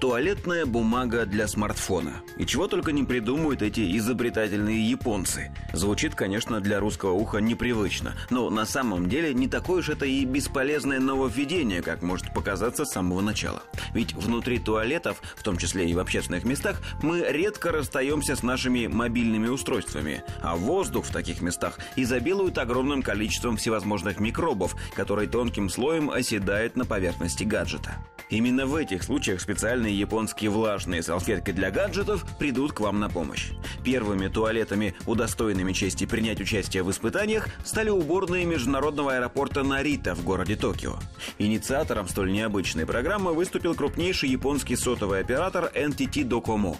Туалетная 0.00 0.64
бумага 0.64 1.26
для 1.26 1.48
смартфона. 1.48 2.22
И 2.36 2.46
чего 2.46 2.68
только 2.68 2.92
не 2.92 3.02
придумывают 3.02 3.62
эти 3.62 3.96
изобретательные 3.98 4.88
японцы. 4.88 5.50
Звучит, 5.72 6.14
конечно, 6.14 6.60
для 6.60 6.78
русского 6.78 7.14
уха 7.14 7.38
непривычно, 7.38 8.14
но 8.30 8.48
на 8.48 8.64
самом 8.64 9.08
деле 9.08 9.34
не 9.34 9.48
такое 9.48 9.80
уж 9.80 9.88
это 9.88 10.06
и 10.06 10.24
бесполезное 10.24 11.00
нововведение, 11.00 11.82
как 11.82 12.02
может 12.02 12.32
показаться 12.32 12.84
с 12.84 12.92
самого 12.92 13.22
начала. 13.22 13.64
Ведь 13.92 14.14
внутри 14.14 14.60
туалетов, 14.60 15.20
в 15.34 15.42
том 15.42 15.56
числе 15.56 15.90
и 15.90 15.94
в 15.94 15.98
общественных 15.98 16.44
местах, 16.44 16.80
мы 17.02 17.26
редко 17.28 17.72
расстаемся 17.72 18.36
с 18.36 18.44
нашими 18.44 18.86
мобильными 18.86 19.48
устройствами, 19.48 20.22
а 20.40 20.54
воздух 20.54 21.06
в 21.06 21.12
таких 21.12 21.42
местах 21.42 21.76
изобилует 21.96 22.56
огромным 22.58 23.02
количеством 23.02 23.56
всевозможных 23.56 24.20
микробов, 24.20 24.76
которые 24.94 25.28
тонким 25.28 25.68
слоем 25.68 26.08
оседают 26.08 26.76
на 26.76 26.84
поверхности 26.84 27.42
гаджета. 27.42 27.96
Именно 28.30 28.66
в 28.66 28.74
этих 28.74 29.02
случаях 29.02 29.40
специальные 29.40 29.87
японские 29.92 30.50
влажные 30.50 31.02
салфетки 31.02 31.50
для 31.50 31.70
гаджетов 31.70 32.24
придут 32.38 32.72
к 32.72 32.80
вам 32.80 33.00
на 33.00 33.08
помощь. 33.08 33.50
Первыми 33.84 34.28
туалетами, 34.28 34.94
удостоенными 35.06 35.72
чести 35.72 36.06
принять 36.06 36.40
участие 36.40 36.82
в 36.82 36.90
испытаниях, 36.90 37.48
стали 37.64 37.90
уборные 37.90 38.44
международного 38.44 39.16
аэропорта 39.16 39.62
Нарита 39.62 40.14
в 40.14 40.24
городе 40.24 40.56
Токио. 40.56 40.96
Инициатором 41.38 42.08
столь 42.08 42.32
необычной 42.32 42.86
программы 42.86 43.32
выступил 43.32 43.74
крупнейший 43.74 44.28
японский 44.28 44.76
сотовый 44.76 45.20
оператор 45.20 45.70
NTT 45.74 46.28
Docomo. 46.28 46.76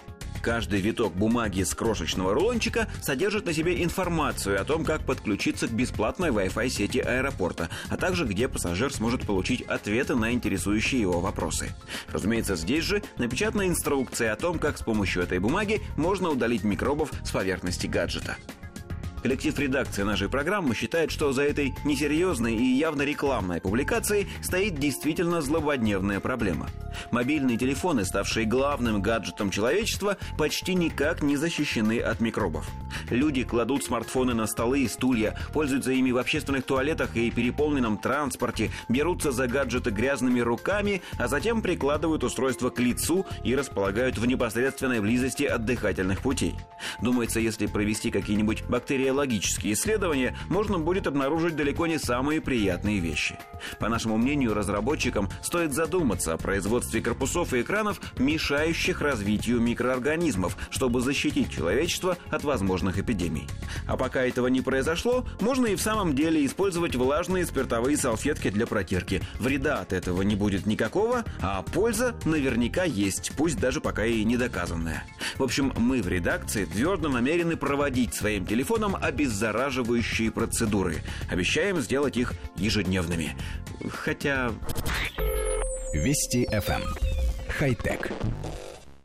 Каждый 0.49 0.81
виток 0.81 1.13
бумаги 1.13 1.61
с 1.61 1.75
крошечного 1.75 2.33
рулончика 2.33 2.87
содержит 3.03 3.45
на 3.45 3.53
себе 3.53 3.83
информацию 3.83 4.59
о 4.59 4.63
том, 4.63 4.83
как 4.83 5.01
подключиться 5.01 5.67
к 5.67 5.71
бесплатной 5.71 6.29
Wi-Fi 6.29 6.69
сети 6.69 6.97
аэропорта, 6.97 7.69
а 7.87 7.97
также 7.97 8.25
где 8.25 8.47
пассажир 8.47 8.91
сможет 8.91 9.27
получить 9.27 9.61
ответы 9.61 10.15
на 10.15 10.31
интересующие 10.31 11.01
его 11.01 11.19
вопросы. 11.19 11.69
Разумеется, 12.11 12.55
здесь 12.55 12.83
же 12.83 13.03
напечатана 13.17 13.67
инструкция 13.67 14.33
о 14.33 14.37
том, 14.37 14.57
как 14.57 14.79
с 14.79 14.81
помощью 14.81 15.21
этой 15.21 15.37
бумаги 15.37 15.83
можно 15.97 16.29
удалить 16.29 16.63
микробов 16.63 17.11
с 17.23 17.29
поверхности 17.29 17.85
гаджета. 17.85 18.35
Коллектив 19.21 19.57
редакции 19.59 20.03
нашей 20.03 20.29
программы 20.29 20.73
считает, 20.73 21.11
что 21.11 21.33
за 21.33 21.43
этой 21.43 21.75
несерьезной 21.83 22.55
и 22.55 22.63
явно 22.63 23.01
рекламной 23.01 23.59
публикацией 23.59 24.27
стоит 24.41 24.75
действительно 24.75 25.41
злободневная 25.41 26.19
проблема. 26.19 26.69
Мобильные 27.11 27.57
телефоны, 27.57 28.05
ставшие 28.05 28.45
главным 28.45 29.01
гаджетом 29.01 29.51
человечества, 29.51 30.17
почти 30.37 30.73
никак 30.73 31.21
не 31.21 31.37
защищены 31.37 31.99
от 31.99 32.21
микробов. 32.21 32.69
Люди 33.09 33.43
кладут 33.43 33.83
смартфоны 33.83 34.33
на 34.33 34.47
столы 34.47 34.81
и 34.81 34.87
стулья, 34.87 35.37
пользуются 35.53 35.91
ими 35.91 36.11
в 36.11 36.17
общественных 36.17 36.63
туалетах 36.63 37.15
и 37.15 37.31
переполненном 37.31 37.97
транспорте, 37.97 38.71
берутся 38.87 39.31
за 39.31 39.47
гаджеты 39.47 39.91
грязными 39.91 40.39
руками, 40.39 41.01
а 41.17 41.27
затем 41.27 41.61
прикладывают 41.61 42.23
устройство 42.23 42.69
к 42.69 42.79
лицу 42.79 43.25
и 43.43 43.55
располагают 43.55 44.17
в 44.17 44.25
непосредственной 44.25 45.01
близости 45.01 45.43
от 45.43 45.65
дыхательных 45.65 46.21
путей. 46.21 46.55
Думается, 47.01 47.39
если 47.39 47.67
провести 47.67 48.11
какие-нибудь 48.11 48.63
бактериологические 49.09 49.73
исследования, 49.73 50.37
можно 50.49 50.77
будет 50.77 51.07
обнаружить 51.07 51.55
далеко 51.55 51.87
не 51.87 51.97
самые 51.97 52.41
приятные 52.41 52.99
вещи. 52.99 53.37
По 53.79 53.89
нашему 53.89 54.17
мнению, 54.17 54.53
разработчикам 54.53 55.29
стоит 55.41 55.73
задуматься 55.73 56.33
о 56.33 56.37
производстве 56.37 57.01
корпусов 57.01 57.53
и 57.53 57.61
экранов, 57.61 57.99
мешающих 58.17 59.01
развитию 59.01 59.59
микроорганизмов, 59.59 60.55
чтобы 60.69 61.01
защитить 61.01 61.51
человечество 61.51 62.17
от 62.29 62.43
возможных 62.43 62.99
эпидемий. 62.99 63.47
А 63.87 63.97
пока 63.97 64.23
этого 64.23 64.47
не 64.47 64.61
произошло, 64.61 65.25
можно 65.41 65.67
и 65.67 65.75
в 65.75 65.81
самом 65.81 66.15
деле 66.15 66.45
использовать 66.45 66.95
влажные 66.95 67.45
спиртовые 67.45 67.97
салфетки 67.97 68.49
для 68.49 68.67
протирки. 68.67 69.21
Вреда 69.39 69.79
от 69.79 69.93
этого 69.93 70.21
не 70.21 70.35
будет 70.35 70.65
никакого, 70.65 71.23
а 71.41 71.63
польза 71.63 72.15
наверняка 72.25 72.83
есть, 72.83 73.31
пусть 73.35 73.59
даже 73.59 73.81
пока 73.81 74.05
и 74.05 74.23
недоказанная. 74.23 75.03
В 75.37 75.43
общем, 75.43 75.73
мы 75.77 76.01
в 76.01 76.07
редакции 76.07 76.65
твердо 76.65 77.09
намерены 77.09 77.57
проводить 77.57 78.13
своим 78.13 78.45
телефоном 78.45 78.95
обеззараживающие 79.01 80.31
процедуры. 80.31 80.97
Обещаем 81.29 81.79
сделать 81.79 82.17
их 82.17 82.33
ежедневными. 82.55 83.35
Хотя... 83.89 84.51
Вести 85.93 86.45
FM. 86.45 86.81
Эм. 86.81 86.95
Хай-тек. 87.49 88.11